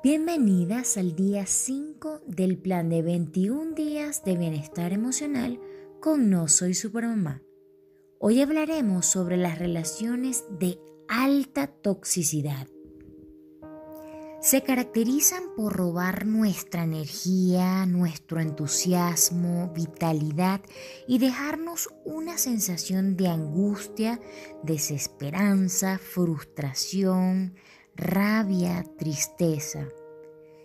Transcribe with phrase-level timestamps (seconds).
[0.00, 5.58] Bienvenidas al día 5 del plan de 21 días de bienestar emocional
[6.00, 7.42] con No Soy Supermamá.
[8.20, 12.68] Hoy hablaremos sobre las relaciones de alta toxicidad.
[14.40, 20.60] Se caracterizan por robar nuestra energía, nuestro entusiasmo, vitalidad
[21.08, 24.20] y dejarnos una sensación de angustia,
[24.62, 27.56] desesperanza, frustración,
[27.98, 29.88] rabia, tristeza.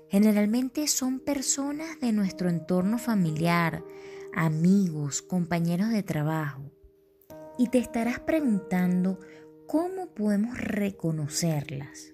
[0.10, 3.84] Generalmente son personas de nuestro entorno familiar,
[4.34, 6.62] amigos, compañeros de trabajo.
[7.58, 9.20] Y te estarás preguntando
[9.68, 12.14] cómo podemos reconocerlas.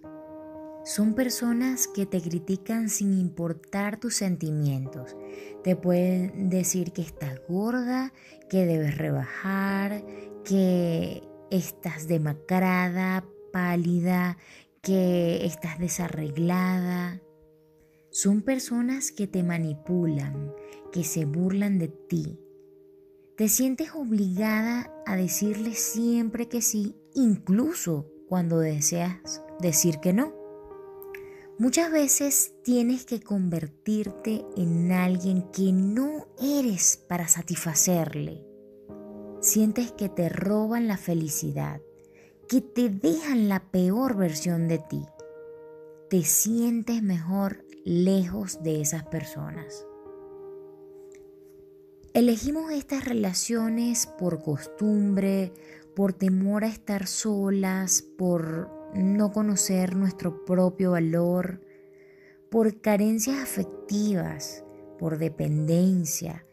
[0.86, 5.18] Son personas que te critican sin importar tus sentimientos.
[5.64, 8.14] Te pueden decir que estás gorda,
[8.50, 10.06] que debes rebajar,
[10.46, 14.38] que estás demacrada, pálida,
[14.82, 17.22] que estás desarreglada.
[18.12, 20.54] Son personas que te manipulan,
[20.92, 22.40] que se burlan de ti.
[23.38, 30.34] Te sientes obligada a decirle siempre que sí, incluso cuando deseas decir que no.
[31.58, 38.46] Muchas veces tienes que convertirte en alguien que no eres para satisfacerle.
[39.42, 41.82] Sientes que te roban la felicidad,
[42.50, 45.06] que te dejan la peor versión de ti.
[46.10, 49.86] Te sientes mejor lejos de esas personas.
[52.16, 55.54] Elegimos estas relaciones por costumbre,
[55.96, 61.62] por temor a estar solas, por no conocer nuestro propio valor,
[62.50, 64.64] por carencias afectivas,
[64.98, 66.48] por dependencia,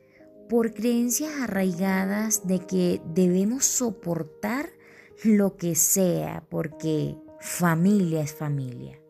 [0.51, 4.76] por creencias arraigadas de que debemos soportar
[5.25, 9.01] lo que sea, porque familia es familia.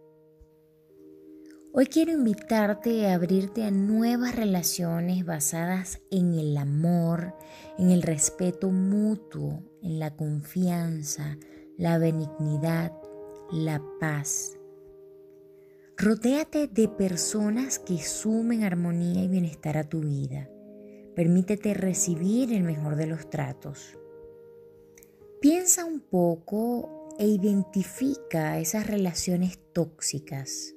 [1.72, 7.34] Hoy quiero invitarte a abrirte a nuevas relaciones basadas en el amor,
[7.76, 11.36] en el respeto mutuo, en la confianza,
[11.76, 12.92] la benignidad,
[13.52, 14.56] la paz.
[15.98, 20.48] Rodéate de personas que sumen armonía y bienestar a tu vida.
[21.14, 23.98] Permítete recibir el mejor de los tratos.
[25.40, 30.74] Piensa un poco e identifica esas relaciones tóxicas.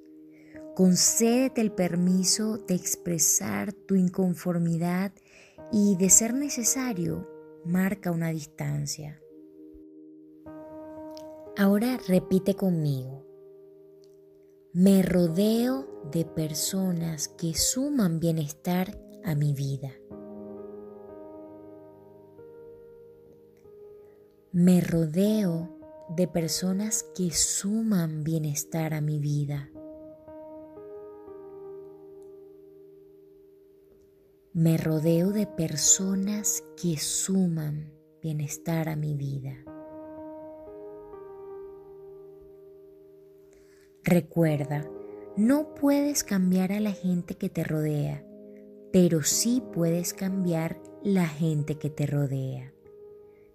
[0.76, 5.14] Concédete el permiso de expresar tu inconformidad
[5.72, 7.30] y, de ser necesario,
[7.66, 9.22] marca una distancia.
[11.58, 13.26] Ahora repite conmigo.
[14.74, 19.99] Me rodeo de personas que suman bienestar a mi vida.
[24.52, 25.70] Me rodeo
[26.10, 29.70] de personas que suman bienestar a mi vida.
[34.52, 37.94] Me rodeo de personas que suman
[38.24, 39.56] bienestar a mi vida.
[44.04, 44.90] Recuerda,
[45.38, 48.26] no puedes cambiar a la gente que te rodea,
[48.92, 52.74] pero sí puedes cambiar la gente que te rodea.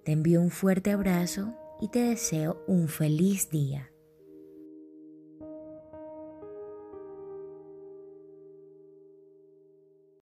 [0.04, 3.94] Te envío un fuerte abrazo y te deseo un feliz día.